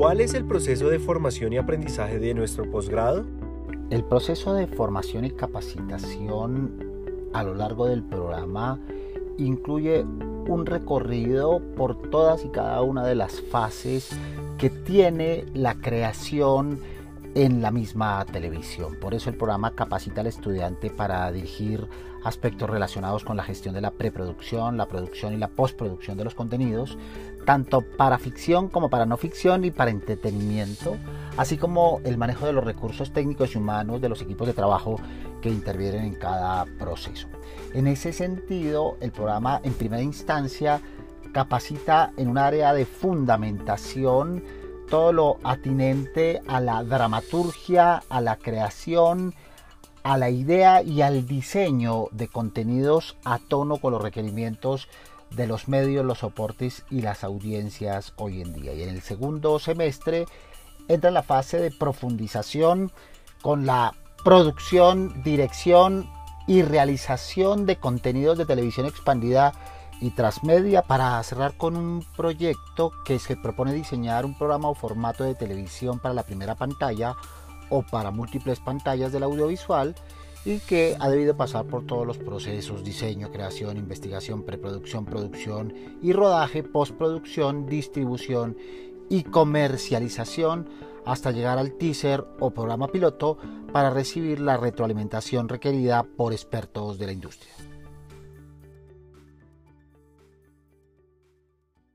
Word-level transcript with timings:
¿Cuál 0.00 0.22
es 0.22 0.32
el 0.32 0.46
proceso 0.46 0.88
de 0.88 0.98
formación 0.98 1.52
y 1.52 1.58
aprendizaje 1.58 2.18
de 2.18 2.32
nuestro 2.32 2.64
posgrado? 2.70 3.26
El 3.90 4.02
proceso 4.02 4.54
de 4.54 4.66
formación 4.66 5.26
y 5.26 5.30
capacitación 5.30 6.72
a 7.34 7.42
lo 7.42 7.54
largo 7.54 7.84
del 7.84 8.02
programa 8.02 8.78
incluye 9.36 10.00
un 10.00 10.64
recorrido 10.64 11.60
por 11.76 12.08
todas 12.08 12.46
y 12.46 12.48
cada 12.48 12.80
una 12.80 13.06
de 13.06 13.14
las 13.14 13.42
fases 13.42 14.08
que 14.56 14.70
tiene 14.70 15.44
la 15.52 15.74
creación 15.74 16.80
en 17.34 17.62
la 17.62 17.70
misma 17.70 18.24
televisión. 18.24 18.96
Por 19.00 19.14
eso 19.14 19.30
el 19.30 19.36
programa 19.36 19.74
capacita 19.74 20.20
al 20.20 20.26
estudiante 20.26 20.90
para 20.90 21.30
dirigir 21.30 21.88
aspectos 22.24 22.68
relacionados 22.68 23.24
con 23.24 23.36
la 23.36 23.44
gestión 23.44 23.74
de 23.74 23.80
la 23.80 23.92
preproducción, 23.92 24.76
la 24.76 24.86
producción 24.86 25.32
y 25.32 25.36
la 25.36 25.48
postproducción 25.48 26.18
de 26.18 26.24
los 26.24 26.34
contenidos, 26.34 26.98
tanto 27.46 27.80
para 27.82 28.18
ficción 28.18 28.68
como 28.68 28.90
para 28.90 29.06
no 29.06 29.16
ficción 29.16 29.64
y 29.64 29.70
para 29.70 29.90
entretenimiento, 29.90 30.96
así 31.36 31.56
como 31.56 32.00
el 32.04 32.18
manejo 32.18 32.46
de 32.46 32.52
los 32.52 32.64
recursos 32.64 33.12
técnicos 33.12 33.54
y 33.54 33.58
humanos 33.58 34.00
de 34.00 34.08
los 34.08 34.20
equipos 34.22 34.46
de 34.46 34.52
trabajo 34.52 34.96
que 35.40 35.48
intervienen 35.48 36.04
en 36.04 36.14
cada 36.14 36.66
proceso. 36.78 37.28
En 37.72 37.86
ese 37.86 38.12
sentido, 38.12 38.96
el 39.00 39.12
programa 39.12 39.60
en 39.62 39.72
primera 39.72 40.02
instancia 40.02 40.80
capacita 41.32 42.12
en 42.16 42.28
un 42.28 42.38
área 42.38 42.74
de 42.74 42.84
fundamentación 42.84 44.42
todo 44.90 45.12
lo 45.12 45.36
atinente 45.44 46.42
a 46.48 46.60
la 46.60 46.82
dramaturgia, 46.82 48.02
a 48.08 48.20
la 48.20 48.36
creación, 48.36 49.34
a 50.02 50.18
la 50.18 50.30
idea 50.30 50.82
y 50.82 51.00
al 51.00 51.26
diseño 51.26 52.08
de 52.10 52.26
contenidos 52.28 53.16
a 53.24 53.38
tono 53.38 53.78
con 53.78 53.92
los 53.92 54.02
requerimientos 54.02 54.88
de 55.30 55.46
los 55.46 55.68
medios, 55.68 56.04
los 56.04 56.18
soportes 56.18 56.84
y 56.90 57.02
las 57.02 57.22
audiencias 57.22 58.12
hoy 58.16 58.42
en 58.42 58.52
día. 58.52 58.74
Y 58.74 58.82
en 58.82 58.88
el 58.88 59.00
segundo 59.00 59.60
semestre 59.60 60.26
entra 60.88 61.12
la 61.12 61.22
fase 61.22 61.58
de 61.58 61.70
profundización 61.70 62.90
con 63.42 63.66
la 63.66 63.94
producción, 64.24 65.22
dirección 65.22 66.10
y 66.48 66.62
realización 66.62 67.64
de 67.64 67.76
contenidos 67.76 68.36
de 68.36 68.44
televisión 68.46 68.86
expandida 68.86 69.52
y 70.00 70.10
Transmedia 70.10 70.82
para 70.82 71.22
cerrar 71.22 71.56
con 71.56 71.76
un 71.76 72.04
proyecto 72.16 72.92
que 73.04 73.18
se 73.18 73.36
propone 73.36 73.74
diseñar 73.74 74.24
un 74.24 74.36
programa 74.36 74.68
o 74.68 74.74
formato 74.74 75.24
de 75.24 75.34
televisión 75.34 75.98
para 75.98 76.14
la 76.14 76.24
primera 76.24 76.54
pantalla 76.54 77.14
o 77.68 77.82
para 77.82 78.10
múltiples 78.10 78.60
pantallas 78.60 79.12
del 79.12 79.22
audiovisual 79.22 79.94
y 80.44 80.58
que 80.60 80.96
ha 80.98 81.08
debido 81.08 81.36
pasar 81.36 81.66
por 81.66 81.86
todos 81.86 82.06
los 82.06 82.18
procesos, 82.18 82.82
diseño, 82.82 83.30
creación, 83.30 83.76
investigación, 83.76 84.42
preproducción, 84.42 85.04
producción 85.04 85.74
y 86.02 86.12
rodaje, 86.12 86.62
postproducción, 86.62 87.66
distribución 87.66 88.56
y 89.10 89.24
comercialización 89.24 90.68
hasta 91.04 91.30
llegar 91.30 91.58
al 91.58 91.72
teaser 91.72 92.24
o 92.38 92.50
programa 92.50 92.88
piloto 92.88 93.38
para 93.72 93.90
recibir 93.90 94.40
la 94.40 94.56
retroalimentación 94.56 95.48
requerida 95.48 96.02
por 96.02 96.32
expertos 96.32 96.98
de 96.98 97.06
la 97.06 97.12
industria. 97.12 97.69